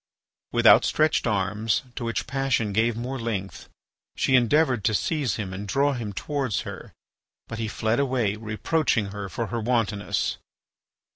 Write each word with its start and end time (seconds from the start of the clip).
With 0.51 0.65
outstretched 0.65 1.27
arms 1.27 1.83
to 1.95 2.03
which 2.03 2.25
passion 2.25 2.73
gave 2.73 2.97
more 2.97 3.19
length, 3.19 3.69
she 4.15 4.35
endeavoured 4.35 4.83
to 4.85 4.95
seize 4.95 5.35
him 5.35 5.53
and 5.53 5.67
draw 5.67 5.93
him 5.93 6.11
towards 6.11 6.61
her. 6.61 6.91
But 7.47 7.59
he 7.59 7.67
fled 7.67 7.99
away, 7.99 8.35
reproaching 8.35 9.11
her 9.11 9.29
for 9.29 9.45
her 9.53 9.59
wantonness. 9.61 10.37